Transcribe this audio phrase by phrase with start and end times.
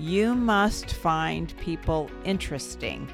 [0.00, 3.06] you must find people interesting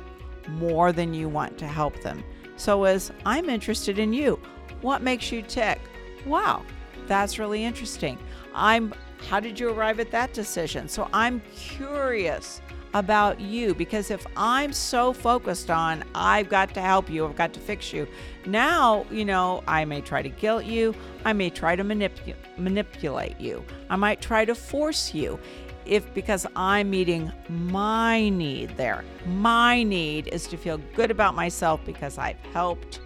[0.50, 2.22] more than you want to help them.
[2.56, 4.40] So, as I'm interested in you,
[4.80, 5.80] what makes you tick?
[6.24, 6.62] Wow,
[7.06, 8.18] that's really interesting.
[8.54, 8.94] I'm
[9.28, 10.88] how did you arrive at that decision?
[10.88, 12.60] So I'm curious
[12.94, 17.52] about you because if I'm so focused on I've got to help you, I've got
[17.54, 18.06] to fix you,
[18.46, 20.94] now, you know, I may try to guilt you,
[21.24, 25.38] I may try to manip- manipulate you, I might try to force you.
[25.86, 31.80] If because I'm meeting my need there, my need is to feel good about myself
[31.86, 32.98] because I've helped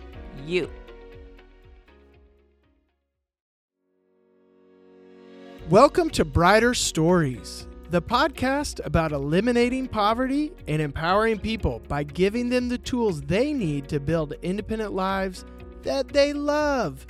[0.47, 0.71] you.
[5.69, 12.71] Welcome to Brighter Stories, the podcast about eliminating poverty and empowering people by giving them
[12.71, 15.45] the tools they need to build independent lives
[15.83, 17.07] that they love.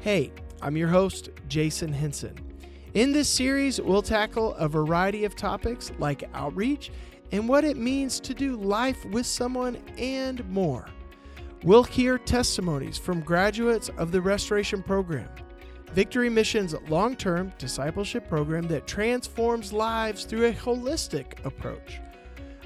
[0.00, 2.47] Hey, I'm your host, Jason Henson.
[2.94, 6.90] In this series, we'll tackle a variety of topics like outreach
[7.32, 10.86] and what it means to do life with someone and more.
[11.64, 15.28] We'll hear testimonies from graduates of the Restoration Program
[15.92, 22.00] Victory Mission's long term discipleship program that transforms lives through a holistic approach.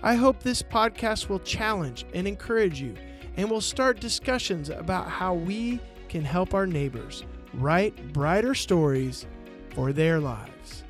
[0.05, 2.95] I hope this podcast will challenge and encourage you
[3.37, 9.27] and will start discussions about how we can help our neighbors write brighter stories
[9.75, 10.85] for their lives.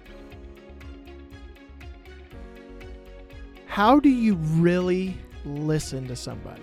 [3.67, 6.63] How do you really listen to somebody?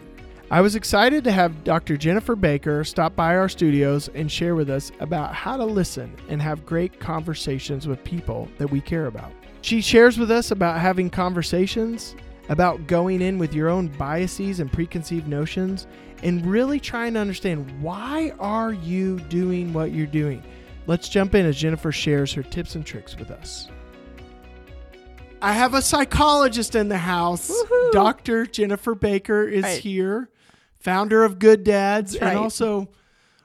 [0.51, 1.95] I was excited to have Dr.
[1.95, 6.41] Jennifer Baker stop by our studios and share with us about how to listen and
[6.41, 9.31] have great conversations with people that we care about.
[9.61, 12.15] She shares with us about having conversations,
[12.49, 15.85] about going in with your own biases and preconceived notions,
[16.23, 20.43] and really trying to understand why are you doing what you're doing.
[20.89, 23.67] Let's jump in as Jennifer shares her tips and tricks with us.
[25.39, 27.47] I have a psychologist in the house.
[27.51, 27.91] Woohoo.
[27.91, 28.47] Dr.
[28.47, 29.79] Jennifer Baker is Right.
[29.79, 30.31] here,
[30.79, 32.89] founder of Good Dads That's and also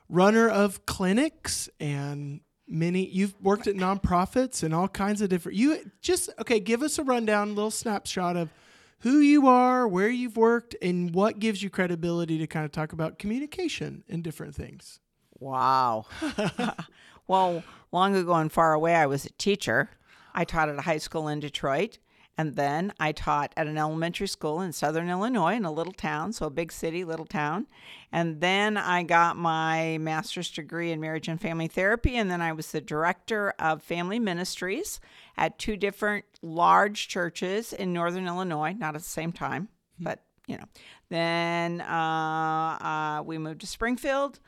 [0.08, 5.90] runner of clinics and many you've worked at nonprofits and all kinds of different you
[6.00, 8.54] just okay, give us a rundown, a little snapshot of
[9.00, 12.94] who you are, where you've worked, and what gives you credibility to kind of talk
[12.94, 15.00] about communication and different things.
[15.38, 16.06] Wow.
[17.26, 17.62] well,
[17.92, 19.90] long ago and far away, I was a teacher.
[20.34, 21.98] I taught at a high school in Detroit.
[22.36, 26.32] And then I taught at an elementary school in southern Illinois in a little town,
[26.32, 27.68] so a big city, little town.
[28.10, 32.16] And then I got my master's degree in marriage and family therapy.
[32.16, 34.98] And then I was the director of family ministries
[35.36, 39.68] at two different large churches in northern Illinois, not at the same time,
[40.00, 40.64] but you know.
[41.10, 44.40] Then uh, uh, we moved to Springfield.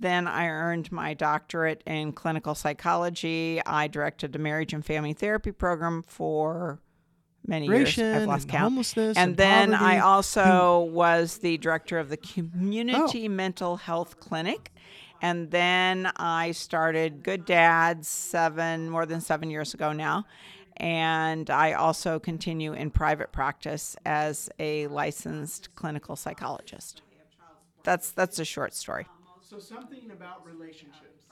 [0.00, 3.60] Then I earned my doctorate in clinical psychology.
[3.66, 6.80] I directed a marriage and family therapy program for
[7.46, 7.98] many years.
[7.98, 8.62] I've lost and count.
[8.62, 10.94] homelessness and and then I also hmm.
[10.94, 13.28] was the director of the Community Oh.
[13.28, 14.72] Mental Health Clinic.
[15.20, 20.26] And then I started Good Dads seven, more than seven years ago now.
[20.76, 27.02] And I also continue in private practice as a licensed clinical psychologist.
[27.82, 29.06] That's that's a short story.
[29.48, 31.24] So something about relationships.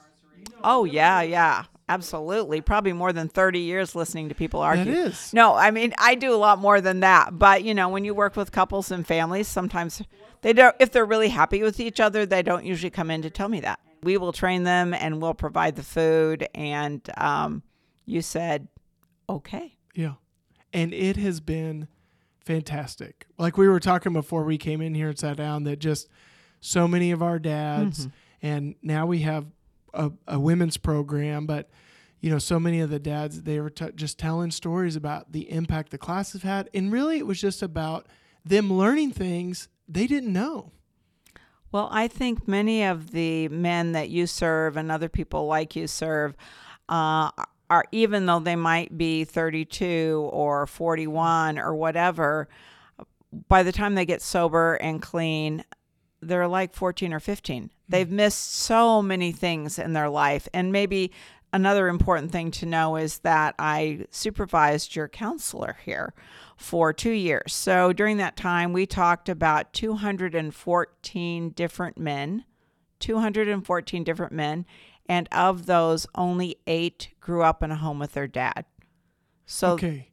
[0.63, 2.61] Oh yeah, yeah, absolutely.
[2.61, 4.91] Probably more than thirty years listening to people argue.
[4.91, 5.31] is.
[5.35, 7.37] No, I mean I do a lot more than that.
[7.37, 10.01] But you know, when you work with couples and families, sometimes
[10.41, 10.75] they don't.
[10.79, 13.59] If they're really happy with each other, they don't usually come in to tell me
[13.59, 13.79] that.
[14.01, 16.47] We will train them and we'll provide the food.
[16.55, 17.61] And um,
[18.07, 18.67] you said,
[19.29, 19.77] okay.
[19.93, 20.13] Yeah.
[20.73, 21.87] And it has been
[22.39, 23.27] fantastic.
[23.37, 26.07] Like we were talking before we came in here and sat down, that just
[26.59, 28.07] so many of our dads,
[28.41, 29.45] and now we have
[29.93, 31.69] a, a women's program, but
[32.19, 35.51] you know, so many of the dads, they were t- just telling stories about the
[35.51, 36.67] impact the class have had.
[36.73, 38.07] And really, it was just about
[38.43, 40.71] them learning things they didn't know.
[41.71, 45.85] Well, I think many of the men that you serve and other people like you
[45.85, 46.35] serve
[46.89, 47.29] uh,
[47.69, 52.47] are, even though they might be 32 or 41 or whatever,
[53.47, 55.63] by the time they get sober and clean,
[56.21, 57.63] they're like 14 or 15.
[57.63, 57.67] Hmm.
[57.89, 60.47] They've missed so many things in their life.
[60.53, 61.11] And maybe
[61.53, 66.13] another important thing to know is that I supervised your counselor here
[66.57, 67.53] for two years.
[67.53, 72.43] So during that time, we talked about 214 different men,
[72.99, 74.65] 214 different men.
[75.09, 78.65] And of those, only eight grew up in a home with their dad.
[79.45, 80.09] So, Okay.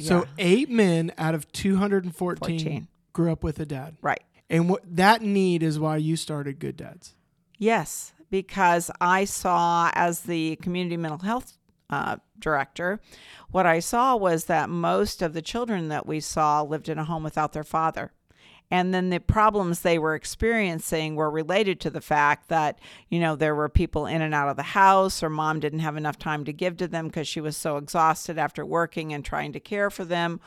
[0.00, 2.88] So eight men out of 214 14.
[3.12, 3.96] grew up with a dad.
[4.00, 4.22] right.
[4.50, 7.14] And what that need is why you started Good Dads.
[7.58, 11.58] Yes, because I saw as the community mental health
[11.90, 13.00] uh, director,
[13.50, 17.04] what I saw was that most of the children that we saw lived in a
[17.04, 18.12] home without their father.
[18.70, 22.78] And then the problems they were experiencing were related to the fact that,
[23.08, 25.96] you know, there were people in and out of the house, or mom didn't have
[25.96, 29.54] enough time to give to them because she was so exhausted after working and trying
[29.54, 30.38] to care for them.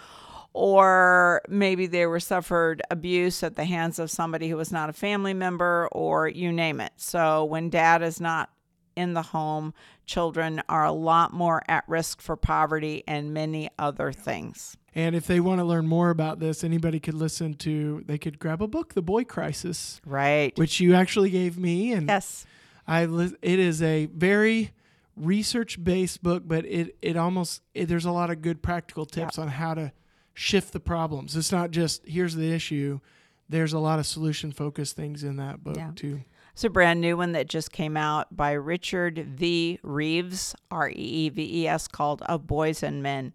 [0.53, 4.93] Or maybe they were suffered abuse at the hands of somebody who was not a
[4.93, 6.91] family member, or you name it.
[6.97, 8.49] So when dad is not
[8.95, 9.73] in the home,
[10.05, 14.75] children are a lot more at risk for poverty and many other things.
[14.93, 18.37] And if they want to learn more about this, anybody could listen to, they could
[18.37, 20.57] grab a book, The Boy Crisis, Right.
[20.57, 21.93] which you actually gave me.
[21.93, 22.45] And yes.
[22.85, 24.71] I, li- it is a very
[25.15, 29.37] research based book, but it, it almost, it, there's a lot of good practical tips
[29.39, 29.93] on how to
[30.41, 31.37] shift the problems.
[31.37, 32.99] It's not just, here's the issue.
[33.47, 35.91] There's a lot of solution focused things in that book Yeah.
[35.95, 36.21] too.
[36.53, 39.79] It's a brand new one that just came out by Richard V.
[39.83, 43.33] Reeves, R E E V E S, called Of Boys and Men.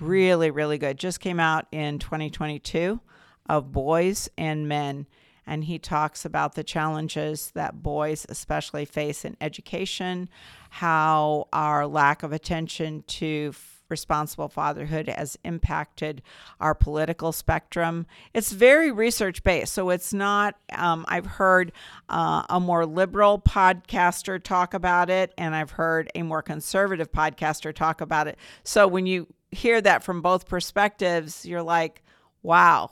[0.00, 0.96] Really, really good.
[0.96, 3.00] Just came out in 2022
[3.48, 5.06] of Boys and Men.
[5.44, 10.28] And he talks about the challenges that boys especially face in education,
[10.70, 13.52] how our lack of attention to
[13.88, 16.22] responsible fatherhood has impacted
[16.60, 18.06] our political spectrum.
[18.34, 20.56] It's very research based, so it's not.
[20.74, 21.72] Um, I've heard
[22.08, 27.74] uh, a more liberal podcaster talk about it, and I've heard a more conservative podcaster
[27.74, 28.38] talk about it.
[28.64, 32.02] So when you hear that from both perspectives, you're like,
[32.42, 32.90] wow,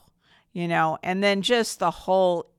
[0.52, 2.50] you know, and then just the whole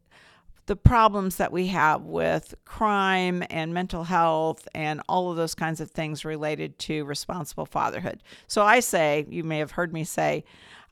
[0.68, 5.82] the problems that we have with crime and mental health and all of those kinds
[5.82, 8.22] of things related to responsible fatherhood.
[8.48, 10.44] So I say, you may have heard me say,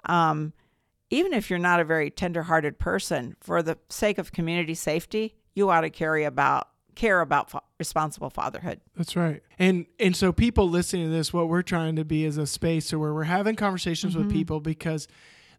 [0.05, 0.53] um,
[1.09, 5.69] even if you're not a very tenderhearted person, for the sake of community safety, you
[5.69, 8.79] ought to carry about care about fa- responsible fatherhood.
[8.95, 9.43] That's right.
[9.59, 12.93] And and so people listening to this, what we're trying to be is a space
[12.93, 15.07] where we're having conversations with people because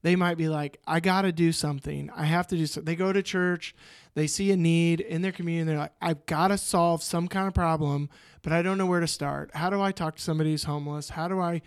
[0.07, 2.11] they might be like, I got to do something.
[2.15, 2.85] I have to do something.
[2.85, 3.75] They go to church,
[4.15, 7.49] they see a need in their community, they're like, I've got to solve some kind
[7.49, 8.09] of problem,
[8.43, 9.51] but I don't know where to start.
[9.55, 11.09] How do I talk to somebody who's homeless?
[11.09, 11.61] How do I,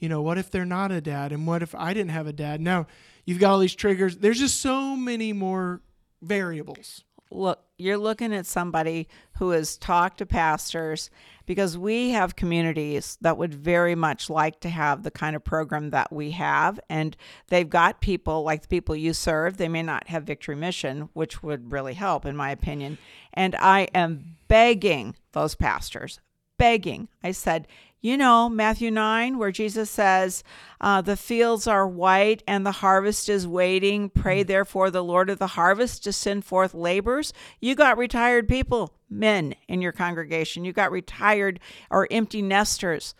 [0.00, 1.30] you know, what if they're not a dad?
[1.30, 2.60] And what if I didn't have a dad?
[2.60, 2.88] Now,
[3.26, 4.16] you've got all these triggers.
[4.16, 5.80] There's just so many more
[6.20, 7.04] variables.
[7.30, 9.06] look you're looking at somebody
[9.38, 11.10] who has talked to pastors
[11.46, 15.90] because we have communities that would very much like to have the kind of program
[15.90, 17.16] that we have and
[17.48, 21.42] they've got people like the people you serve they may not have victory mission which
[21.42, 22.98] would really help in my opinion.
[23.32, 26.20] And i am begging those pastors
[26.58, 27.66] begging i said
[28.04, 30.44] you know, Matthew 9, where Jesus says,
[30.78, 34.10] uh, The fields are white and the harvest is waiting.
[34.10, 37.32] Pray therefore the Lord of the harvest to send forth laborers.
[37.62, 40.66] You got retired people, men in your congregation.
[40.66, 41.60] You got retired
[41.90, 43.14] or empty nesters.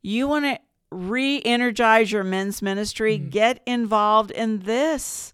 [0.00, 0.58] You want to
[0.90, 3.18] re energize your men's ministry?
[3.18, 5.31] Get involved in this.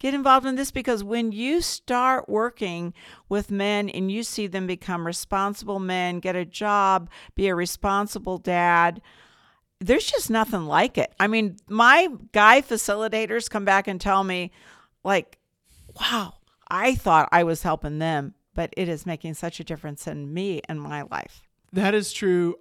[0.00, 2.94] Get involved in this because when you start working
[3.28, 8.38] with men and you see them become responsible men, get a job, be a responsible
[8.38, 9.02] dad,
[9.78, 11.14] there's just nothing like it.
[11.20, 14.52] I mean, my guy facilitators come back and tell me,
[15.04, 15.38] like,
[16.00, 16.34] wow,
[16.70, 20.62] I thought I was helping them, but it is making such a difference in me
[20.66, 21.42] and my life.
[21.74, 22.56] That is true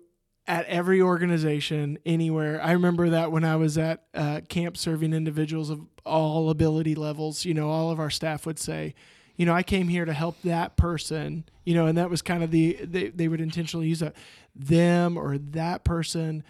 [0.49, 2.59] at every organization, anywhere.
[2.61, 7.45] I remember that when I was at uh, camp serving individuals of all ability levels,
[7.45, 8.95] you know, all of our staff would say,
[9.35, 12.43] you know, I came here to help that person, you know, and that was kind
[12.43, 14.15] of the, they, they would intentionally use that,
[14.55, 16.43] them or that person.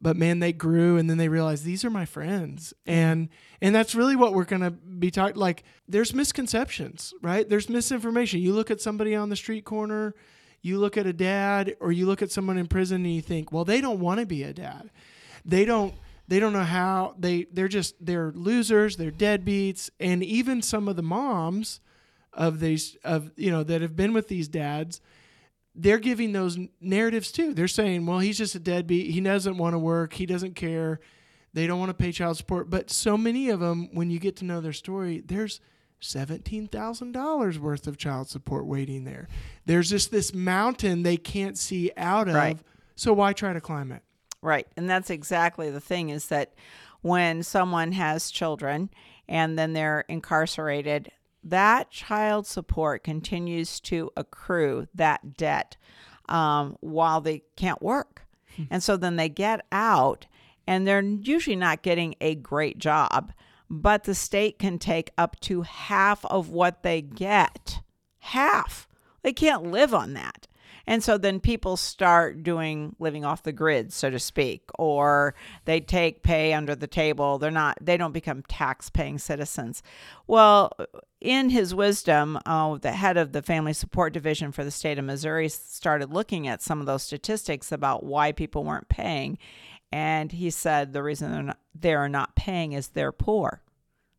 [0.00, 2.72] But man, they grew and then they realized these are my friends.
[2.86, 3.28] And,
[3.60, 5.34] and that's really what we're going to be talking.
[5.34, 7.48] Like there's misconceptions, right?
[7.48, 8.38] There's misinformation.
[8.38, 10.14] You look at somebody on the street corner,
[10.62, 13.52] you look at a dad or you look at someone in prison and you think,
[13.52, 14.90] well, they don't want to be a dad.
[15.44, 15.94] They don't
[16.28, 20.96] they don't know how they they're just they're losers, they're deadbeats, and even some of
[20.96, 21.80] the moms
[22.32, 25.00] of these of you know that have been with these dads,
[25.74, 27.54] they're giving those narratives too.
[27.54, 29.10] They're saying, well, he's just a deadbeat.
[29.10, 30.14] He doesn't want to work.
[30.14, 31.00] He doesn't care.
[31.54, 32.70] They don't want to pay child support.
[32.70, 35.60] But so many of them, when you get to know their story, there's
[36.02, 39.28] $17,000 worth of child support waiting there.
[39.66, 42.34] There's just this mountain they can't see out of.
[42.34, 42.58] Right.
[42.94, 44.02] So why try to climb it?
[44.42, 44.66] Right.
[44.76, 46.54] And that's exactly the thing is that
[47.00, 48.90] when someone has children
[49.28, 51.10] and then they're incarcerated,
[51.44, 55.76] that child support continues to accrue that debt
[56.28, 58.22] um, while they can't work.
[58.70, 60.26] and so then they get out
[60.66, 63.32] and they're usually not getting a great job,
[63.72, 67.80] but the state can take up to half of what they get.
[68.18, 68.86] Half.
[69.22, 70.46] They can't live on that.
[70.86, 75.80] And so then people start doing living off the grid, so to speak, or they
[75.80, 77.38] take pay under the table.
[77.38, 79.82] They're not, they don't become tax paying citizens.
[80.26, 80.72] Well,
[81.20, 85.04] in his wisdom, uh, the head of the Family Support Division for the state of
[85.04, 89.38] Missouri started looking at some of those statistics about why people weren't paying.
[89.92, 93.62] And he said the reason they're not, they're not paying is they're poor.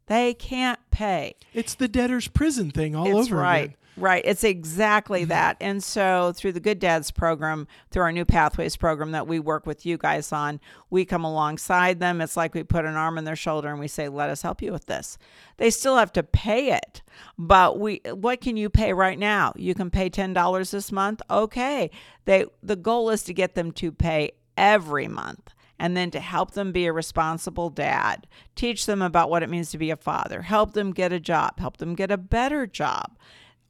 [0.08, 1.36] They can't pay.
[1.54, 3.64] It's the debtor's prison thing all It's over right.
[3.66, 3.78] again.
[3.96, 4.24] Right.
[4.26, 5.56] It's exactly that.
[5.62, 9.68] And so through the Good Dads program, through our new Pathways program that we work
[9.68, 12.20] with you guys on, we come alongside them.
[12.20, 14.64] It's like we put an arm on their shoulder and we say, "Let us help
[14.64, 15.20] you with this."
[15.58, 17.04] They still have to pay it.
[17.38, 19.54] But we what can you pay right now?
[19.56, 21.22] You can pay $10 this month.
[21.30, 21.92] Okay.
[22.26, 26.52] They the goal is to get them to pay every month and then to help
[26.52, 30.44] them be a responsible dad, teach them about what it means to be a father,
[30.44, 33.18] help them get a job, help them get a better job,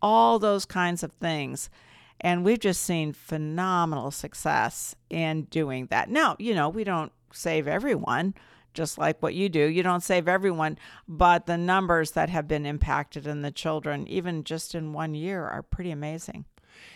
[0.01, 1.69] all those kinds of things.
[2.21, 6.09] And we've just seen phenomenal success in doing that.
[6.09, 8.33] Now, you know, we don't save everyone,
[8.73, 9.65] just like what you do.
[9.65, 14.43] You don't save everyone, but the numbers that have been impacted in the children, even
[14.43, 16.45] just in one year, are pretty amazing.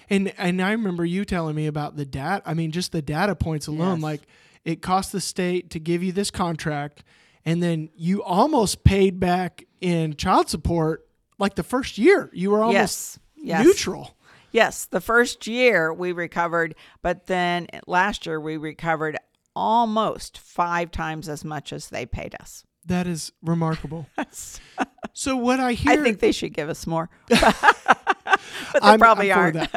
[0.09, 2.41] And and I remember you telling me about the data.
[2.45, 3.97] I mean, just the data points alone.
[3.97, 4.03] Yes.
[4.03, 4.21] Like
[4.67, 7.03] it cost the state to give you this contract,
[7.45, 11.07] and then you almost paid back in child support
[11.39, 12.29] like the first year.
[12.33, 13.19] You were almost Yes.
[13.35, 13.65] Yes.
[13.65, 14.17] neutral.
[14.51, 19.17] Yes, the first year we recovered, but then last year we recovered
[19.55, 22.63] almost five times as much as they paid us.
[22.85, 24.07] That is remarkable.
[25.13, 27.09] so what I hear, I think they should give us more.
[27.29, 27.39] but
[28.73, 29.69] they I'm- probably I'm aren't.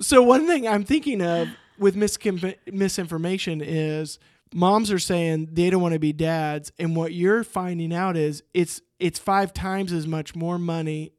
[0.00, 4.18] so one thing I'm thinking of with miscom- misinformation is
[4.52, 8.42] moms are saying they don't want to be dads, and what you're finding out is
[8.52, 11.12] it's it's five times as much more money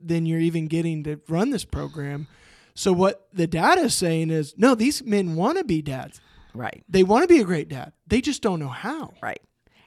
[0.00, 2.26] than you're even getting to run this program.
[2.74, 6.20] So what the data is saying is no, these men want to be dads.
[6.54, 7.92] Right, They want to be a great dad.
[8.06, 9.12] They just don't know how.
[9.20, 9.40] right.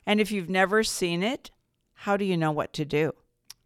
[0.05, 1.49] And if you've never seen it,
[1.93, 3.13] how do you know what to do?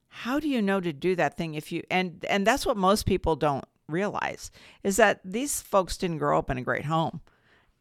[0.07, 3.05] How do you know to do that thing if you and and that's what most
[3.05, 4.51] people don't realize
[4.83, 7.21] is that these folks didn't grow up in a great home.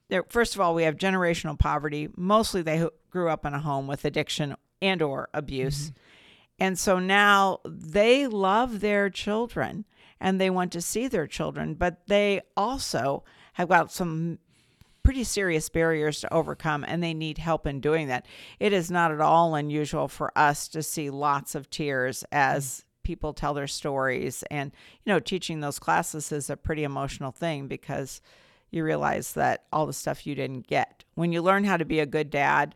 [0.09, 2.09] They're, first of all, we have generational poverty.
[2.17, 5.87] Mostly they grew up in a home with addiction and or abuse.
[5.87, 5.99] Mm-hmm.
[6.59, 9.85] And so now they love their children
[10.21, 14.39] and they want to see their children, but they also have got some
[15.03, 18.27] pretty serious barriers to overcome and they need help in doing that.
[18.61, 22.85] It is not at all unusual for us to see lots of tears as mm.
[23.03, 24.73] People tell their stories and
[25.05, 28.21] you know teaching those classes is a pretty emotional thing because
[28.71, 31.05] you realize that all the stuff you didn't get.
[31.15, 32.75] When you learn how to be a good dad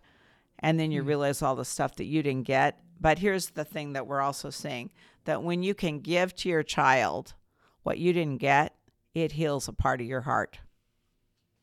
[0.59, 1.07] and then you mm.
[1.07, 2.79] realize all the stuff that you didn't get.
[3.01, 4.91] But here's the thing that we're also seeing
[5.25, 7.35] that when you can give to your child
[7.83, 8.75] what you didn't get,
[9.15, 10.59] it heals a part of your heart.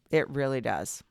[0.10, 1.04] It really does.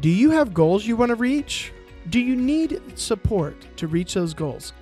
[0.00, 1.72] Do you have goals you want to reach?
[2.10, 4.72] Do you need support to reach those goals?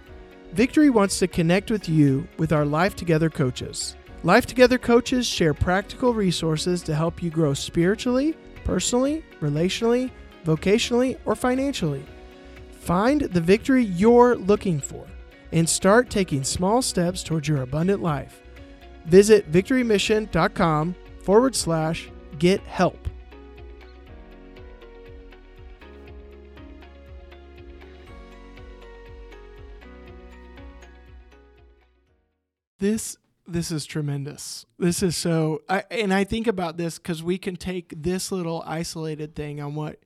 [0.52, 3.96] Victory wants to connect with you with our Life Together coaches.
[4.24, 10.10] Life Together coaches share practical resources to help you grow spiritually, personally, relationally,
[10.44, 12.04] vocationally, or financially.
[12.72, 15.06] Find the victory you're looking for
[15.50, 18.42] and start taking small steps towards your abundant life.
[19.06, 23.08] Visit victorymission.com forward slash get help.
[32.78, 33.16] This
[33.46, 34.66] this is tremendous.
[34.78, 38.62] This is so I and I think about this cuz we can take this little
[38.66, 40.00] isolated thing on what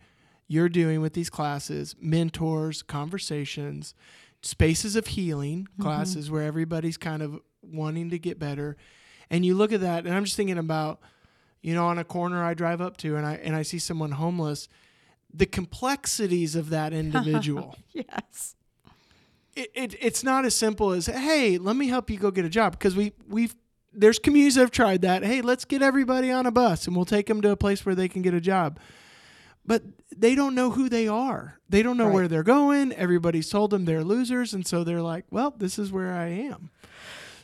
[0.47, 3.95] you're doing with these classes, mentors, conversations,
[4.43, 5.83] spaces of healing, mm-hmm.
[5.83, 8.77] classes where everybody's kind of wanting to get better.
[9.31, 11.01] And you look at that and I'm just thinking about
[11.63, 14.13] you know on a corner I drive up to and I and I see someone
[14.13, 14.69] homeless,
[15.33, 17.77] the complexities of that individual.
[17.93, 18.55] Yes.
[19.57, 22.49] It, it it's not as simple as hey let me help you go get a
[22.49, 22.73] job.
[22.73, 23.55] Because we we've
[23.93, 25.23] there's communities that have tried that.
[25.25, 27.95] Hey let's get everybody on a bus and we'll take them to a place where
[27.95, 28.79] they can get a job.
[29.67, 29.83] But
[30.17, 31.59] they don't know who they are.
[31.69, 32.15] They don't know Right.
[32.15, 32.93] where they're going.
[32.95, 34.55] Everybody's told them they're losers.
[34.55, 36.71] And so they're like well this is where i am.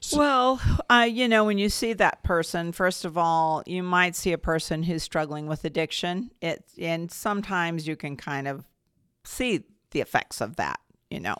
[0.00, 0.60] So- Well,
[0.90, 4.38] uh, you know, when you see that person, first of all, you might see a
[4.38, 6.30] person who's struggling with addiction.
[6.40, 8.64] It and sometimes you can kind of
[9.24, 10.78] see the effects of that,
[11.10, 11.36] you know.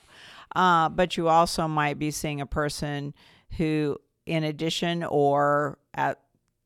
[0.57, 3.13] Uh, but you also might be seeing a person
[3.59, 6.19] who, in addition or at,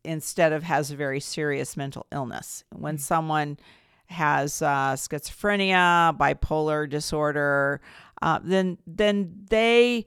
[0.04, 2.62] instead of has a very serious mental illness.
[2.72, 3.58] When someone
[4.06, 7.80] has uh, schizophrenia, bipolar disorder,
[8.22, 10.06] uh, then then they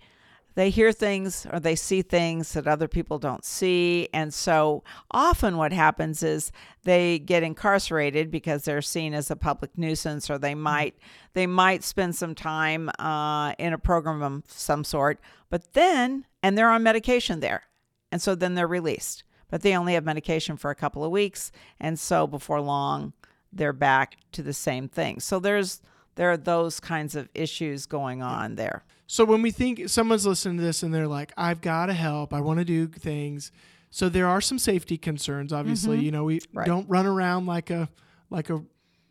[0.56, 4.10] they hear things or they see things that other people don't see.
[4.14, 6.52] And so often what happens is
[6.84, 10.96] they get incarcerated because they're seen as a public nuisance or they might
[11.34, 15.20] they might spend some time uh, in a program of some sort,
[15.50, 17.64] but then and they're on medication there.
[18.12, 19.24] And so then they're released.
[19.50, 21.52] But they only have medication for a couple of weeks.
[21.80, 23.14] And so before long,
[23.52, 25.20] they're back to the same thing.
[25.20, 25.82] So there's
[26.16, 28.84] there are those kinds of issues going on there.
[29.08, 32.34] So when we think someone's listening to this and they're like, I've got to help,
[32.34, 33.52] I want to do things.
[33.90, 35.54] So there are some safety concerns.
[35.54, 36.06] Obviously, mm-hmm.
[36.06, 36.66] you know, we Right.
[36.66, 37.90] don't run around like a
[38.30, 38.64] like a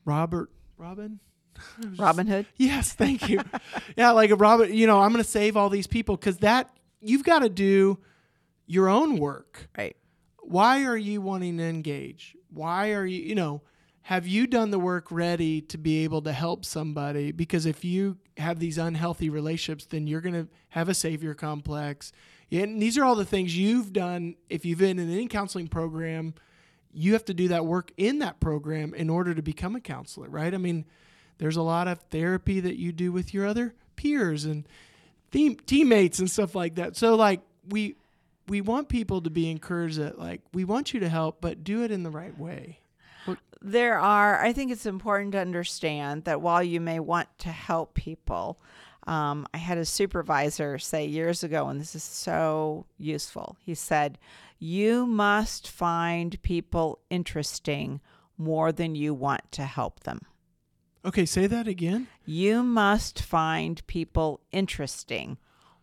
[0.04, 1.20] Robert Robin.
[1.98, 2.46] Robin Hood?
[2.56, 3.40] Yes, thank you.
[3.96, 4.70] yeah, like a Robert.
[4.70, 7.98] You know, I'm going to save all these people because that you've got to do
[8.66, 9.68] your own work.
[9.76, 9.96] Right.
[10.40, 12.36] Why are you wanting to engage?
[12.52, 13.62] Why are you, you know,
[14.02, 17.30] have you done the work ready to be able to help somebody?
[17.30, 22.12] Because if you have these unhealthy relationships, then you're going to have a savior complex.
[22.50, 24.34] And these are all the things you've done.
[24.50, 26.34] If you've been in any counseling program,
[26.92, 30.28] you have to do that work in that program in order to become a counselor,
[30.28, 30.52] right?
[30.52, 30.84] I mean,
[31.38, 34.66] there's a lot of therapy that you do with your other peers and
[35.30, 36.96] team, teammates and stuff like that.
[36.96, 37.96] So like we
[38.48, 41.84] we want people to be encouraged that like we want you to help, but do
[41.84, 42.81] it in the right way.
[43.62, 47.94] There are, I think it's important to understand that while you may want to help
[47.94, 48.60] people,
[49.06, 53.56] um, I had a supervisor say years ago, and this is so useful.
[53.60, 54.18] He said,
[54.58, 58.00] You must find people interesting
[58.36, 60.22] more than you want to help them.
[61.04, 62.06] Okay, say that again.
[62.24, 65.38] You must find people interesting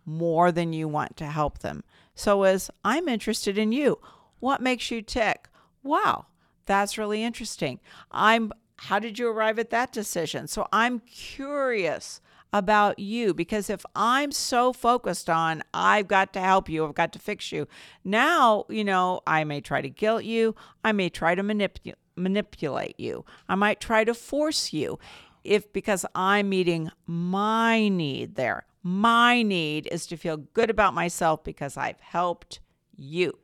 [0.06, 1.84] more than you want to help them.
[2.16, 4.00] So, as I'm interested in you,
[4.40, 5.50] what makes you tick?
[5.84, 6.28] Wow,
[6.70, 7.80] that's really interesting.
[8.12, 10.48] I'm how did you arrive at that decision?
[10.48, 12.22] So, I'm curious
[12.54, 17.12] about you because if I'm so focused on I've got to help you, I've got
[17.14, 17.68] to fix you,
[18.04, 23.00] now, you know, I may try to guilt you, I may try to manipulate manipulate
[23.00, 23.26] you.
[23.48, 25.00] I might try to force you
[25.44, 28.66] if because I'm meeting my need there.
[28.84, 32.60] My need is to feel good about myself because I've helped
[32.96, 33.40] you.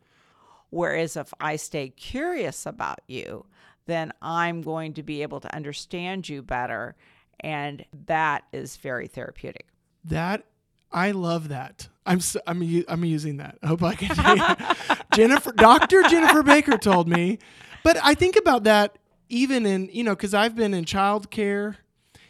[0.69, 3.45] Whereas if I stay curious about you,
[3.85, 6.95] then I'm going to be able to understand you better.
[7.39, 9.67] And that is very therapeutic.
[10.03, 10.45] That
[10.91, 11.89] I love that.
[12.05, 13.57] I'm s I'm I'm using that.
[13.63, 14.75] I hope I can.
[15.13, 17.39] Jennifer, Doctor Jennifer Baker told me,
[17.83, 18.97] but I think about that
[19.29, 21.75] even in you know because I've been in childcare,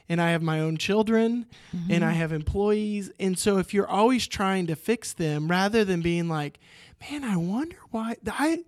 [0.08, 1.46] and I have my own children,
[1.90, 6.02] and I have employees, and so if you're always trying to fix them rather than
[6.02, 6.60] being like,
[7.02, 8.64] man, I wonder why I.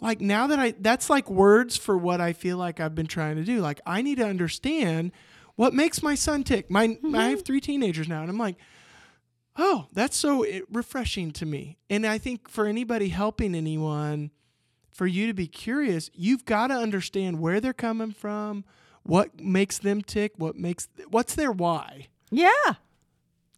[0.00, 3.36] Like now that I, that's like words for what I feel like I've been trying
[3.36, 3.60] to do.
[3.60, 5.12] Like I need to understand
[5.54, 6.68] what makes my son tick.
[6.68, 8.56] My, I have three teenagers now, and I'm like,
[9.56, 11.78] Oh, that's so eh, refreshing to me.
[11.90, 14.30] And I think for anybody helping anyone,
[14.90, 18.64] for you to be curious, you've got to understand where they're coming from,
[19.04, 22.08] what makes them tick, what makes what's their why.
[22.30, 22.74] Yeah,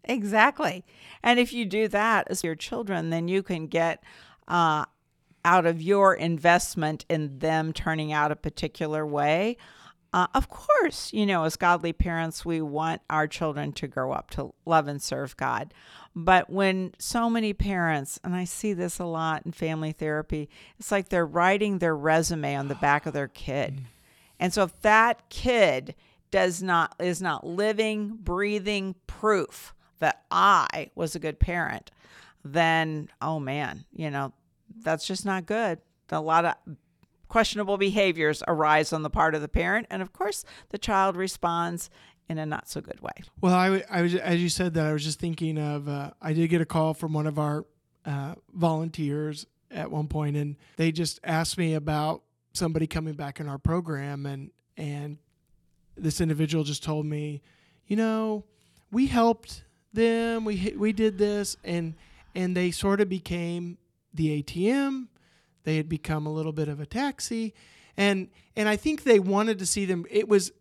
[0.04, 0.84] exactly.
[1.22, 4.02] And if you do that as your children, then you can get
[4.48, 4.86] uh,
[5.44, 9.56] out of your investment in them turning out a particular way.
[10.12, 14.30] Uh, of course, you know, as godly parents, we want our children to grow up
[14.30, 15.74] to love and serve God.
[16.14, 20.92] But when so many parents, and I see this a lot in family therapy, it's
[20.92, 23.80] like they're writing their resume on the back of their kid.
[24.38, 25.94] And so if that kid
[26.30, 31.90] does not is not living, breathing proof that I was a good parent,
[32.44, 34.32] then oh man, you know,
[34.82, 35.78] that's just not good.
[36.10, 36.54] A lot of
[37.28, 41.90] questionable behaviors arise on the part of the parent, and of course, the child responds
[42.28, 43.12] in a not so good way.
[43.40, 46.48] Well, I was as you said that I was just thinking of uh, I did
[46.48, 47.64] get a call from one of our
[48.04, 52.22] uh, volunteers at one point, and they just asked me about
[52.54, 55.18] somebody coming back in our program, and and
[55.96, 57.42] this individual just told me,
[57.86, 58.44] you know,
[58.90, 61.94] we helped them, we we did this, and
[62.34, 63.78] and they sort of became
[64.12, 65.08] the ATM.
[65.64, 67.54] They had become a little bit of a taxi,
[67.96, 70.06] and and I think they wanted to see them.
[70.10, 70.52] It was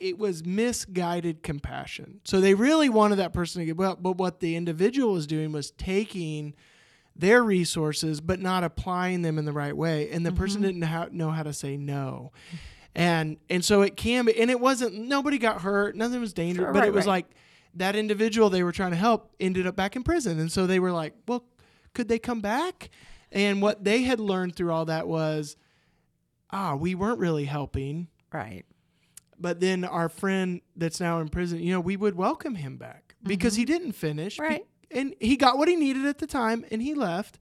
[0.00, 2.20] it was misguided compassion.
[2.24, 5.52] So they really wanted that person to get well, but what the individual was doing
[5.52, 6.54] was taking
[7.20, 11.08] their resources but not applying them in the right way, and the person didn't ha-
[11.10, 12.32] know how to say no.
[12.94, 14.94] And and so it can be, and it wasn't.
[14.94, 15.94] Nobody got hurt.
[15.94, 16.66] Nothing was dangerous.
[16.66, 17.12] Sure, but right, it was right.
[17.12, 17.26] like
[17.74, 20.80] that individual they were trying to help ended up back in prison, and so they
[20.80, 21.44] were like, well,
[21.94, 22.90] could they come back?
[23.30, 25.56] And what they had learned through all that was,
[26.50, 28.64] ah, we weren't really helping Right.
[29.38, 33.14] but then our friend that's now in prison, you know, we would welcome him back
[33.22, 34.36] because he didn't finish.
[34.36, 34.52] Mm-hmm.
[34.52, 34.66] Right.
[34.90, 37.38] And he got what he needed at the time and he left.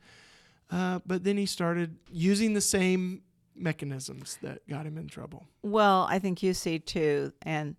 [0.71, 3.23] Uh, but then he started using the same
[3.55, 5.47] mechanisms that got him in trouble.
[5.63, 7.75] Well, I think you see too, and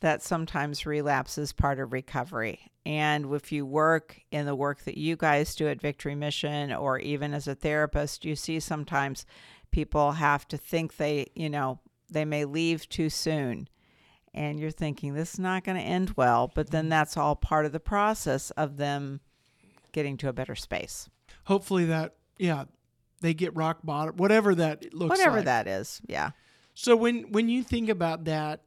[0.00, 2.72] that sometimes relapse is part of recovery.
[2.84, 6.98] And if you work in the work that you guys do at Victory Mission, or
[6.98, 9.24] even as a therapist, you see sometimes
[9.70, 11.78] people have to think they, you know,
[12.10, 13.68] they may leave too soon.
[14.34, 16.90] And you're thinking this is not going to end well, but then mm-hmm.
[16.90, 19.20] that's all part of the process of them
[19.92, 21.10] getting to a better space.
[21.44, 22.64] Hopefully that, yeah,
[23.20, 25.44] they get rock bottom, whatever that looks Whatever like.
[25.46, 26.00] that is.
[26.06, 26.30] Yeah.
[26.74, 28.62] So when when you think about that,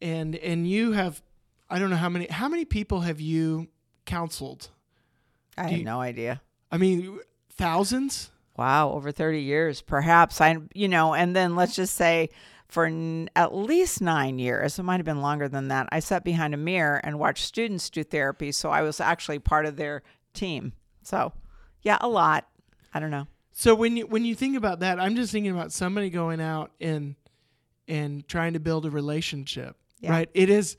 [0.00, 1.22] and and you have,
[1.68, 3.68] I don't know how many how many people have you
[4.06, 4.70] counseled?
[5.56, 6.40] I Do have you- no idea.
[6.70, 7.18] I mean,
[7.50, 8.30] thousands.
[8.56, 10.40] Wow, over 30 years, perhaps.
[10.40, 12.28] I, you know, and then let's just say
[12.72, 16.24] for n- at least nine years, it might have been longer than that, I sat
[16.24, 18.50] behind a mirror and watched students do therapy.
[18.50, 20.72] So I was actually part of their team.
[21.02, 21.32] So,
[21.82, 22.48] yeah, a lot.
[22.94, 23.26] I don't know.
[23.52, 26.70] So when you when you think about that, I'm just thinking about somebody going out
[26.80, 27.14] and
[27.86, 29.76] and trying to build a relationship.
[30.00, 30.10] Yeah.
[30.12, 30.30] Right?
[30.32, 30.78] It is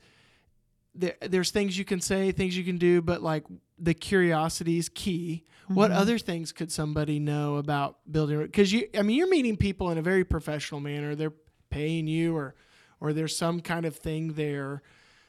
[0.96, 3.44] there, there's things you can say, things you can do, but like
[3.78, 5.44] the curiosity is key.
[5.68, 6.00] What Mm-hmm.
[6.00, 8.42] other things could somebody know about building?
[8.42, 11.14] Because you, I mean, you're meeting people in a very professional manner.
[11.14, 11.32] They're
[11.74, 12.54] paying you, or
[13.00, 14.82] or there's some kind of thing there.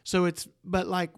[0.04, 1.12] So it's, but like,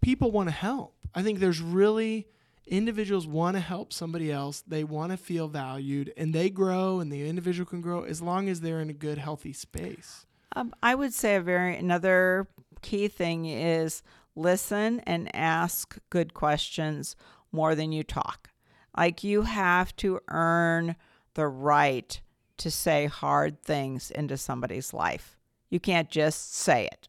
[0.00, 0.94] people want to help.
[1.14, 2.26] I think there's really
[2.66, 4.62] individuals want to help somebody else.
[4.66, 8.48] They want to feel valued, and they grow, and the individual can grow as long
[8.48, 10.26] as they're in a good, healthy space.
[10.56, 12.48] Um, I would say a very another
[12.82, 14.02] key thing is
[14.34, 17.16] listen and ask good questions
[17.52, 18.50] more than you talk.
[18.96, 20.96] Like you have to earn
[21.34, 22.20] the right
[22.60, 25.36] to say hard things into somebody's life.
[25.70, 27.08] You can't just say it.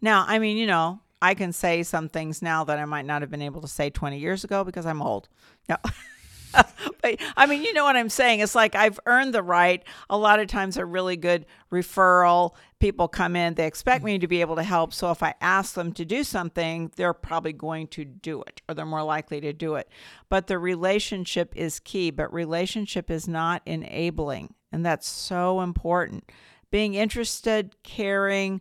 [0.00, 3.22] Now, I mean, you know, I can say some things now that I might not
[3.22, 5.28] have been able to say 20 years ago because I'm old.
[5.68, 5.76] No.
[7.02, 8.40] but I mean, you know what I'm saying?
[8.40, 9.82] It's like I've earned the right.
[10.08, 12.54] A lot of times, a really good referral.
[12.78, 14.94] People come in, they expect me to be able to help.
[14.94, 18.74] So if I ask them to do something, they're probably going to do it or
[18.74, 19.88] they're more likely to do it.
[20.28, 24.54] But the relationship is key, but relationship is not enabling.
[24.72, 26.30] And that's so important.
[26.70, 28.60] Being interested, caring,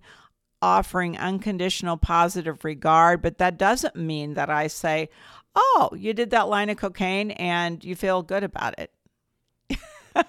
[0.61, 5.09] offering unconditional positive regard, but that doesn't mean that I say,
[5.55, 8.91] "Oh, you did that line of cocaine and you feel good about it."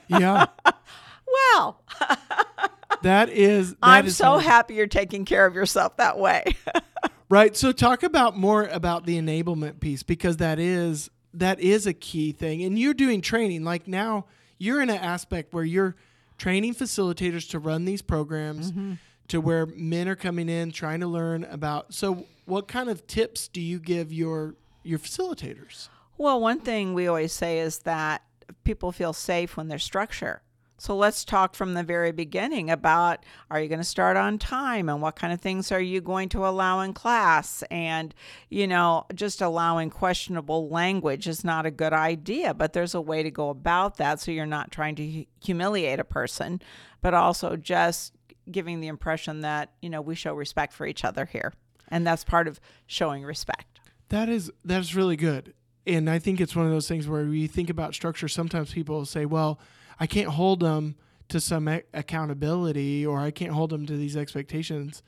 [0.09, 0.47] Yeah,
[1.55, 1.83] Well,
[3.03, 3.71] that is.
[3.71, 4.43] that I'm is so hard.
[4.45, 6.45] happy you're taking care of yourself that way.
[7.31, 7.55] Right.
[7.55, 12.33] So talk about more about the enablement piece because that is that is a key
[12.33, 12.62] thing.
[12.62, 13.64] And you're doing training.
[13.64, 14.25] Like now
[14.59, 15.97] you're in an aspect where you're
[16.37, 18.94] training facilitators to run these programs mm-hmm.
[19.29, 23.49] to where men are coming in trying to learn about so what kind of tips
[23.49, 25.88] do you give your your facilitators?
[26.16, 28.23] well, one thing we always say is that
[28.64, 30.42] people feel safe when there's structure.
[30.81, 34.88] So let's talk from the very beginning about are you going to start on time
[34.88, 37.64] and what kind of things are you going to allow in class?
[37.69, 38.14] And,
[38.49, 43.25] you know, just allowing questionable language is not a good idea, but there's a way
[43.25, 46.62] to go about that so you're not trying to humiliate a person,
[47.01, 48.14] but also just
[48.49, 51.53] giving the impression that, you know, we show respect for each other here.
[51.88, 53.81] And that's part of showing respect.
[54.11, 55.55] That is that's really good.
[55.87, 58.29] And I think it's one of those things where we think about structure.
[58.29, 59.59] Sometimes people say, "Well,
[59.98, 60.96] I can't hold them
[61.28, 65.02] to some a- accountability, or I can't hold them to these expectations."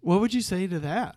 [0.00, 1.16] What would you say to that?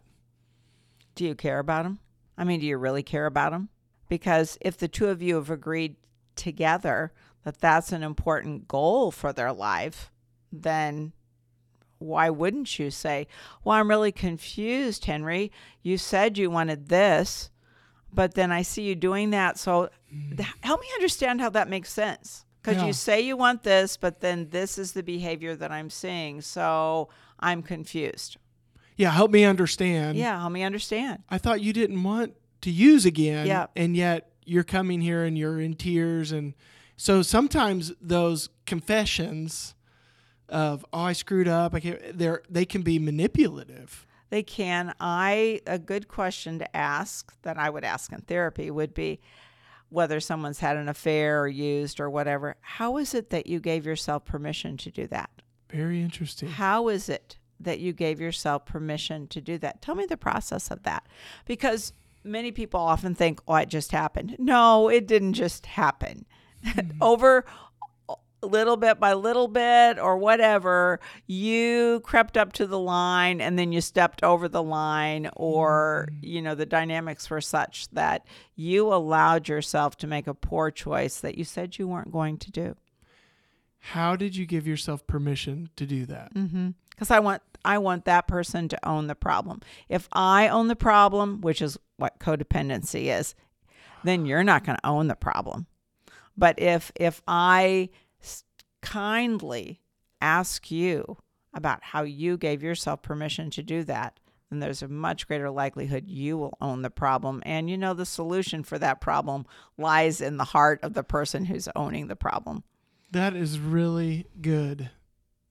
[1.16, 2.00] Do you care about them?
[2.38, 3.70] I mean, do you really care about them?
[4.10, 5.96] Because if the two of you have agreed
[6.36, 10.12] together that that's an important goal for their life,
[10.52, 11.14] then
[11.98, 13.28] why wouldn't you say,
[13.64, 15.52] Well, I'm really confused, Henry.
[15.82, 17.52] You said you wanted this,
[18.12, 19.58] but then I see you doing that.
[19.58, 20.38] So mm.
[20.38, 22.46] th- help me understand how that makes sense.
[22.62, 22.88] Because Yeah.
[22.88, 26.42] you say you want this, but then this is the behavior that I'm seeing.
[26.42, 28.38] So I'm confused.
[28.98, 30.18] Yeah, help me understand.
[30.18, 31.24] Yeah, help me understand.
[31.30, 33.48] I thought you didn't want to use again.
[33.48, 33.68] Yeah.
[33.76, 36.32] And yet you're coming here and you're in tears.
[36.32, 36.54] And
[36.98, 39.74] so sometimes those confessions
[40.50, 44.06] of, oh, I screwed up, I can't, they're, they can be manipulative.
[44.30, 44.94] They can.
[45.00, 49.20] I a good question to ask that I would ask in therapy would be
[49.92, 52.56] whether someone's had an affair or used or whatever.
[52.62, 55.30] How is it that you gave yourself permission to do that?
[55.70, 56.48] Very interesting.
[56.48, 59.82] How is it that you gave yourself permission to do that?
[59.82, 61.06] Tell me the process of that.
[61.46, 61.92] Because
[62.24, 66.26] many people often think, "Oh, it just happened." No, it didn't just happen.
[66.64, 67.02] Mm-hmm.
[67.02, 67.44] Over
[68.42, 73.72] little bit by little bit or whatever, you crept up to the line and then
[73.72, 76.18] you stepped over the line, or, mm.
[76.22, 78.26] you know, the dynamics were such that
[78.56, 82.52] you allowed yourself to make a poor choice that you said you weren't going to
[82.52, 82.76] do.
[83.80, 86.34] How did you give yourself permission to do that?
[86.34, 86.70] Mm-hmm.
[86.90, 87.42] Because I want.
[87.64, 89.62] I want that person to own the problem.
[89.88, 93.36] If I own the problem, which is what codependency is,
[94.04, 95.68] then you're not going to own the problem.
[96.36, 97.90] But if if I
[98.82, 99.82] kindly
[100.22, 101.18] ask you
[101.54, 106.08] about how you gave yourself permission to do that, then there's a much greater likelihood
[106.08, 107.42] you will own the problem.
[107.46, 109.46] And you know the solution for that problem
[109.78, 112.64] lies in the heart of the person who's owning the problem.
[113.12, 114.90] That is really good.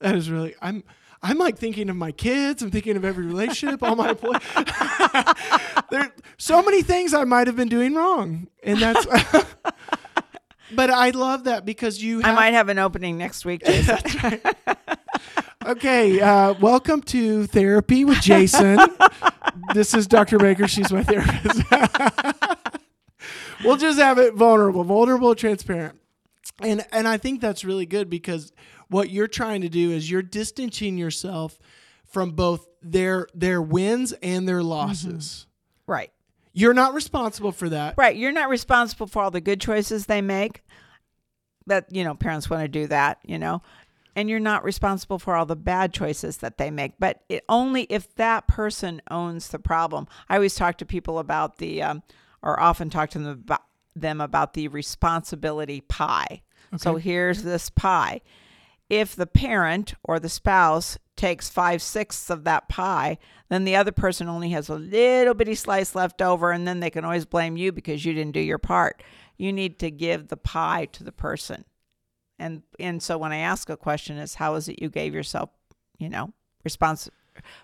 [0.01, 0.85] That is really I'm
[1.23, 2.63] I'm like thinking of my kids.
[2.63, 4.41] I'm thinking of every relationship, all my employees.
[5.91, 9.07] there so many things I might have been doing wrong, and that's.
[10.75, 12.23] but I love that because you.
[12.23, 14.41] I might have an opening next week, Jason.
[15.67, 18.79] Okay, uh, welcome to therapy with Jason.
[19.75, 20.39] this is Dr.
[20.39, 20.67] Baker.
[20.67, 21.63] She's my therapist.
[23.65, 25.99] we'll just have it vulnerable, vulnerable, transparent,
[26.63, 28.53] and and I think that's really good because
[28.89, 31.59] what you're trying to do is you're distancing yourself
[32.07, 35.47] from both their their wins and their losses.
[35.87, 36.11] right.
[36.53, 37.95] You're not responsible for that.
[37.97, 38.17] Right.
[38.17, 40.63] You're not responsible for all the good choices they make.
[41.67, 43.63] That, you know, parents want to do that, you know.
[44.17, 46.95] And you're not responsible for all the bad choices that they make.
[46.99, 50.09] But it only if that person owns the problem.
[50.29, 52.03] I always talk to people about the, um,
[52.43, 53.63] or often talk to them about,
[53.95, 56.43] them about the responsibility pie.
[56.77, 58.21] So here's this pie.
[58.89, 63.19] If the parent or the spouse takes five sixths of that pie,
[63.51, 66.89] then the other person only has a little bitty slice left over, and then they
[66.89, 69.03] can always blame you because you didn't do your part.
[69.37, 71.67] You need to give the pie to the person.
[72.39, 75.51] And and so when I ask a question is how is it you gave yourself,
[75.99, 76.33] you know,
[76.65, 77.11] response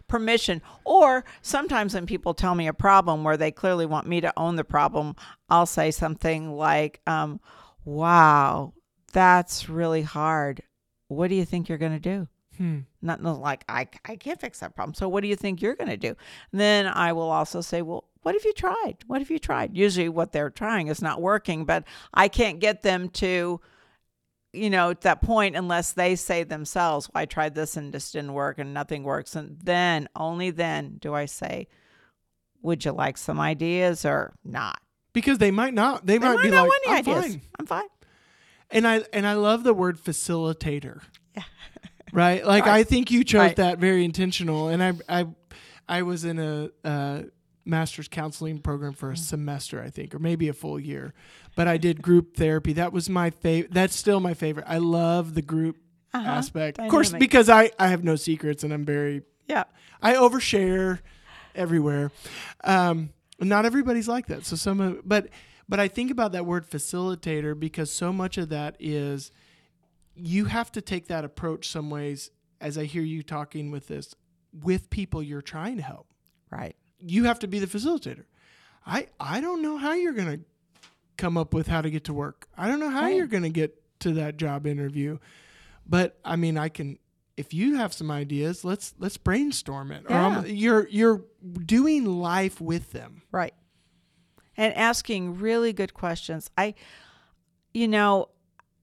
[0.06, 4.32] permission or sometimes when people tell me a problem where they clearly want me to
[4.34, 5.14] own the problem
[5.50, 7.38] i'll say something like um,
[7.84, 8.72] wow
[9.12, 10.62] that's really hard
[11.08, 12.80] what do you think you're going to do Hmm.
[13.02, 15.90] not like I, I can't fix that problem so what do you think you're going
[15.90, 16.14] to do
[16.52, 19.76] and then i will also say well what have you tried what have you tried
[19.76, 23.60] usually what they're trying is not working but i can't get them to
[24.52, 28.10] you know at that point unless they say themselves well, i tried this and this
[28.12, 31.68] didn't work and nothing works and then only then do i say
[32.62, 34.80] would you like some ideas or not
[35.12, 36.04] Because they might not.
[36.06, 37.42] They, they might, might be like, I'm ideas fine.
[37.60, 37.88] i'm fine
[38.70, 41.00] And I and I love the word facilitator.
[42.16, 42.44] right?
[42.44, 42.80] Like Right.
[42.80, 43.56] I think you chose Right.
[43.56, 44.68] that very intentional.
[44.68, 45.26] And I I
[45.88, 47.22] I was in a uh,
[47.64, 49.18] master's counseling program for a Mm.
[49.18, 51.14] semester, I think, or maybe a full year.
[51.54, 52.72] But I did group therapy.
[52.72, 53.72] That was my favorite.
[53.72, 54.66] That's still my favorite.
[54.68, 55.76] I love the group
[56.12, 56.28] Uh-huh.
[56.28, 56.78] aspect.
[56.80, 59.64] Of course, because I I have no secrets and I'm very yeah
[60.02, 60.98] I overshare
[61.54, 62.10] everywhere.
[62.64, 64.44] Um, not everybody's like that.
[64.46, 65.28] So some of, but
[65.68, 69.30] but I think about that word facilitator because so much of that is
[70.16, 74.14] you have to take that approach some ways as I hear you talking with this
[74.52, 76.06] with people you're trying to help.
[76.50, 78.24] right You have to be the facilitator.
[78.86, 80.44] I I don't know how you're going to
[81.18, 82.46] come up with how to get to work.
[82.56, 83.16] I don't know how Right.
[83.16, 85.18] you're going to get to that job interview.
[85.86, 86.98] But I mean, I can
[87.36, 90.04] if you have some ideas, let's let's brainstorm it.
[90.08, 90.44] Yeah.
[90.44, 91.24] You're you're
[91.66, 93.22] doing life with them.
[93.30, 93.54] Right.
[94.56, 96.50] And asking really good questions.
[96.56, 96.74] I,
[97.74, 98.30] you know,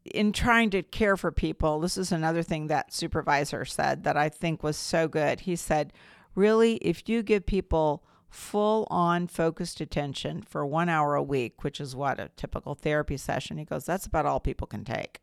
[0.06, 4.30] in trying to care for people, this is another thing that supervisor said that I
[4.30, 5.42] think was so good.
[5.42, 5.94] He said,
[6.36, 11.80] really, if you give people full on focused attention for one hour a week, which
[11.80, 15.22] is what a typical therapy session, he goes, that's about all people can take.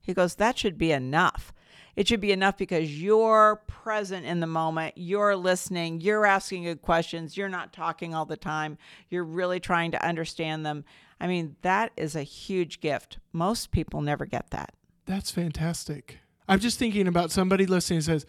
[0.00, 1.52] He goes, that should be enough.
[1.94, 6.80] It should be enough because you're present in the moment, you're listening, you're asking good
[6.80, 8.78] questions, you're not talking all the time,
[9.10, 10.84] you're really trying to understand them.
[11.22, 13.18] I mean, that is a huge gift.
[13.32, 14.74] Most people never get that.
[15.06, 16.18] That's fantastic.
[16.48, 18.26] I'm just thinking about somebody listening who says,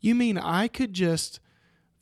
[0.00, 1.38] "You mean I could just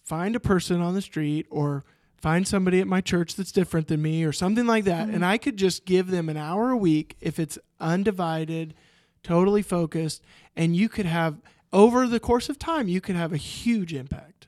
[0.03, 1.85] find a person on the street or
[2.16, 5.25] find somebody at my church that's different than me or something like that and mm-hmm.
[5.25, 8.75] I could just give them an hour a week if it's undivided,
[9.23, 10.23] totally focused
[10.57, 11.42] and you could have
[11.73, 14.47] over the course of time you could have a huge impact."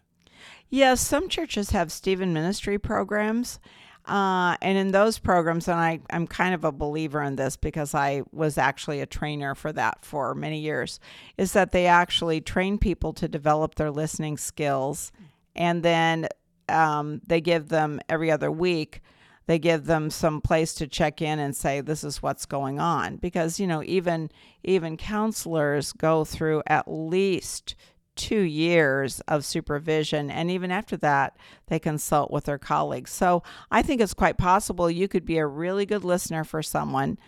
[0.71, 3.61] Yes, some churches have Stephen ministry programs.
[4.07, 7.95] Uh, and in those programs, and I, I'm kind of a believer in this because
[7.95, 11.01] I was actually a trainer for that for many years,
[11.39, 15.11] is that they actually train people to develop their listening skills.
[15.57, 16.29] And then
[16.69, 19.01] um, they give them every other week
[19.47, 23.17] they give them some place to check in and say this is what's going on
[23.17, 24.31] because you know even
[24.63, 27.75] even counselors go through at least
[28.17, 33.83] two years of supervision and even after that they consult with their colleagues so i
[33.83, 37.19] think it's quite possible you could be a really good listener for someone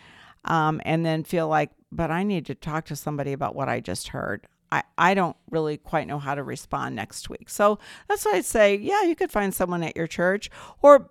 [0.44, 3.80] um, and then feel like but i need to talk to somebody about what i
[3.80, 7.48] just heard I, I don't really quite know how to respond next week.
[7.48, 10.50] So that's why I'd say, yeah, you could find someone at your church
[10.82, 11.08] or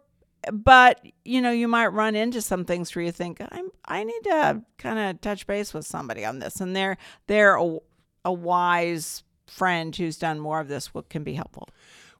[0.52, 4.22] but you know you might run into some things where you think I'm I need
[4.26, 7.78] to kind of touch base with somebody on this and they're they're a,
[8.24, 11.70] a wise friend who's done more of this what can be helpful.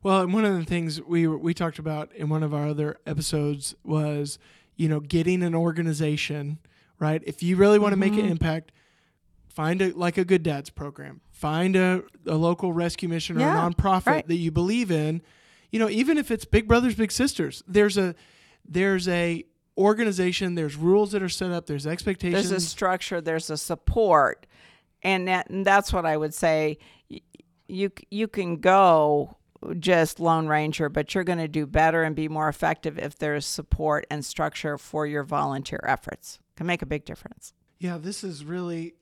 [0.04, 2.98] Well, and one of the things we we talked about in one of our other
[3.06, 4.38] episodes was,
[4.76, 6.60] you know, getting an organization,
[7.00, 7.24] right?
[7.26, 8.32] If you really want to make an mm-hmm.
[8.32, 8.72] impact,
[9.48, 11.22] find a like a good dads program.
[11.32, 14.28] Find a, a local rescue mission or Yeah, a nonprofit right.
[14.28, 15.22] that you believe in.
[15.72, 18.16] You know, even if it's big brothers, big sisters, there's a
[18.68, 19.44] there's a
[19.78, 22.50] organization, there's rules that are set up, there's expectations.
[22.50, 24.46] There's a structure, there's a support.
[25.04, 26.80] And, that, and that's what I would say.
[27.76, 29.38] You you can go
[29.80, 33.46] just lone ranger, but you're going to do better and be more effective if there's
[33.46, 36.40] support and structure for your volunteer efforts.
[36.56, 37.54] Can make a big difference.
[37.80, 38.94] Yeah, this is really,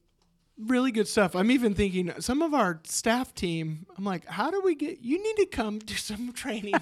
[0.58, 1.36] really good stuff.
[1.36, 3.86] I'm even thinking some of our staff team.
[3.98, 5.02] I'm like, how do we get?
[5.02, 6.74] You need to come do some training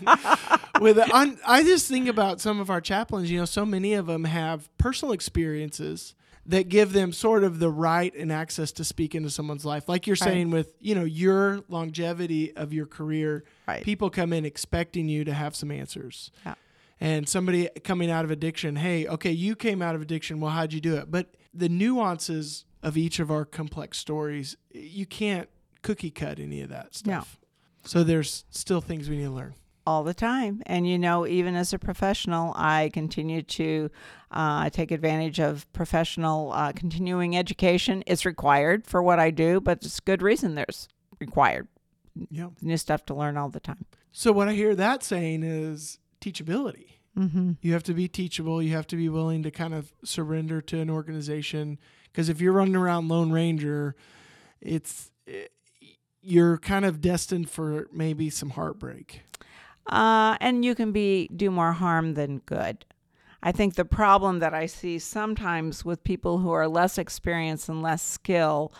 [0.79, 0.97] with.
[1.11, 3.29] On, I just think about some of our chaplains.
[3.29, 7.69] You know, so many of them have personal experiences that give them sort of the
[7.69, 9.87] right and access to speak into someone's life.
[9.87, 13.83] Like you're saying with you know your longevity of your career, Right.
[13.83, 16.55] people come in expecting you to have some answers Yeah.
[16.99, 20.39] and somebody coming out of addiction, hey, okay, you came out of addiction.
[20.39, 21.11] Well, how'd you do it?
[21.11, 25.47] But the nuances of each of our complex stories, you can't
[25.83, 27.37] cookie cut any of that stuff.
[27.41, 27.47] No.
[27.87, 29.53] So there's still things we need to learn.
[29.87, 30.61] all the time.
[30.67, 33.89] And you know, even as a professional, I continue to
[34.31, 38.03] uh, take advantage of professional uh, continuing education.
[38.07, 40.87] It's required for what I do, but it's good reason there's
[41.19, 41.67] required
[42.29, 42.49] Yeah.
[42.61, 43.85] new stuff to learn all the time.
[44.11, 46.87] So what I hear that saying is teachability.
[47.17, 47.51] Mm-hmm.
[47.61, 48.61] You have to be teachable.
[48.63, 51.77] You have to be willing to kind of surrender to an organization.
[52.05, 53.95] Because if you're running around Lone Ranger,
[54.61, 55.47] it's eh,
[56.21, 59.21] you're kind of destined for maybe some heartbreak.
[59.87, 62.85] Uh, and you can be do more harm than good.
[63.43, 67.81] I think the problem that I see sometimes with people who are less experienced and
[67.81, 68.71] less skill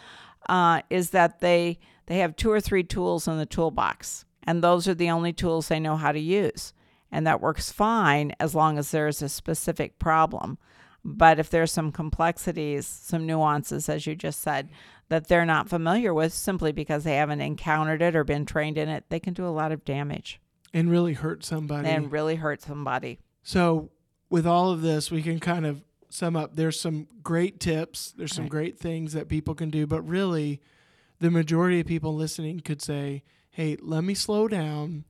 [0.50, 4.88] uh, is that they they have two or three tools in the toolbox, and those
[4.88, 6.74] are the only tools they know how to use,
[7.12, 10.58] and that works fine as long as there's a specific problem.
[11.04, 14.70] But if there's some complexities, some nuances, as you just said,
[15.10, 18.90] that they're not familiar with simply because they haven't encountered it or been trained in
[18.90, 20.40] it, they can do a lot of damage
[20.74, 21.88] And really hurt somebody.
[21.90, 23.20] and really hurt somebody.
[23.42, 23.90] So,
[24.32, 26.56] with all of this, we can kind of sum up.
[26.56, 28.52] There's some great tips, there's some Right.
[28.52, 30.60] great things that people can do, but really,
[31.20, 35.04] the majority of people listening could say, Hey, let me slow down,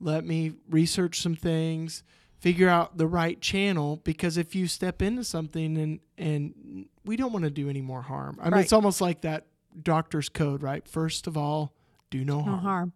[0.00, 2.02] let me research some things,
[2.40, 7.32] figure out the right channel, because if you step into something and, and we don't
[7.32, 8.36] want to do any more harm.
[8.40, 8.60] I mean, Right.
[8.64, 9.46] it's almost like that
[9.80, 10.86] doctor's code, right?
[10.86, 11.72] First of all,
[12.10, 12.60] do no, No harm.
[12.60, 12.92] harm.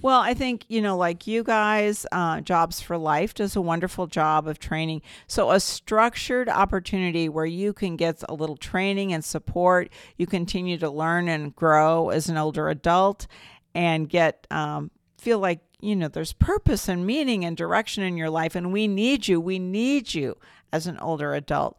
[0.00, 4.06] Well, I think, you know, like you guys, uh, Jobs for Life does a wonderful
[4.06, 5.02] job of training.
[5.26, 10.78] So, a structured opportunity where you can get a little training and support, you continue
[10.78, 13.26] to learn and grow as an older adult
[13.74, 18.30] and get, um, feel like, you know, there's purpose and meaning and direction in your
[18.30, 18.54] life.
[18.54, 19.40] And we need you.
[19.40, 20.36] We need you
[20.72, 21.76] as an older adult.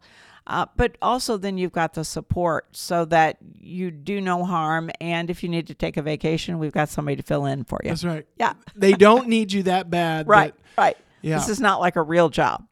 [0.48, 4.90] Uh, but also, then you've got the support so that you do no harm.
[5.00, 7.78] And if you need to take a vacation, we've got somebody to fill in for
[7.84, 7.90] you.
[7.90, 8.26] That's right.
[8.38, 8.54] Yeah.
[8.74, 10.26] They don't need you that bad.
[10.26, 10.96] Right, but- right.
[11.20, 11.36] Yeah.
[11.38, 12.64] This is not like a real job.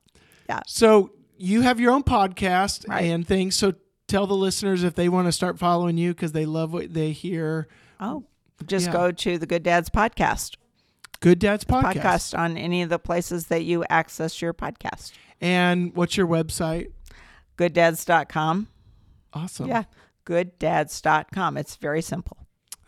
[0.48, 0.60] Yeah.
[0.66, 3.04] So you have your own podcast Right.
[3.04, 3.56] and things.
[3.56, 3.74] So
[4.08, 7.10] tell the listeners if they want to start following you because they love what they
[7.12, 7.66] hear.
[8.00, 8.24] Oh,
[8.64, 8.92] just Yeah.
[8.92, 10.54] go to the Good Dads podcast,
[11.20, 11.92] Good Dads podcast.
[11.94, 15.12] podcast on any of the places that you access your podcast.
[15.40, 16.92] And what's your website?
[17.56, 18.68] Gooddads.com.
[19.32, 19.68] Awesome.
[19.68, 19.84] Yeah,
[20.24, 21.56] gooddads.com.
[21.56, 22.36] It's very simple.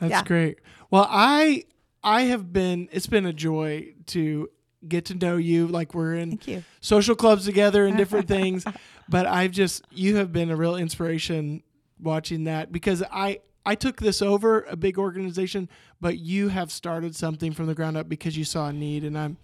[0.01, 0.25] That's Yeah.
[0.25, 0.59] great.
[0.91, 1.65] Well, I
[2.03, 4.49] I have been it's been a joy to
[4.87, 6.65] get to know you like we're in Thank you.
[6.81, 8.65] social clubs together and different things,
[9.09, 11.63] but I've just you have been a real inspiration
[12.01, 15.69] watching that because I I took this over a big organization,
[16.01, 19.19] but you have started something from the ground up because you saw a need and
[19.19, 19.37] I'm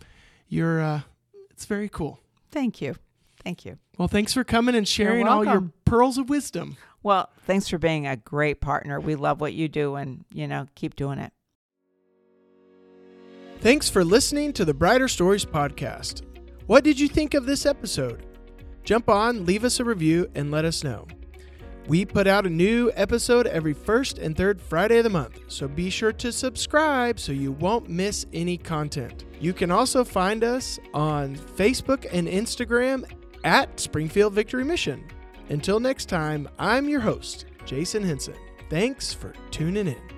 [0.49, 1.01] you're uh
[1.51, 2.20] it's very cool.
[2.51, 2.95] Thank you.
[3.45, 3.78] Thank you.
[3.99, 6.76] Well, thanks for coming and sharing all your pearls of wisdom.
[7.03, 8.99] Well, thanks for being a great partner.
[8.99, 11.32] We love what you do and, you know, keep doing it.
[13.61, 16.22] Thanks for listening to the Brighter Stories podcast.
[16.66, 18.24] What did you think of this episode?
[18.82, 21.07] Jump on, leave us a review, and let us know.
[21.86, 25.68] We put out a new episode every first and third Friday of the month, so
[25.68, 29.24] be sure to subscribe so you won't miss any content.
[29.38, 33.05] You can also find us on Facebook and Instagram
[33.45, 35.05] at Springfield Victory Mission.
[35.51, 38.34] Until next time, I'm your host, Jason Henson.
[38.70, 40.14] Thanks for tuning in.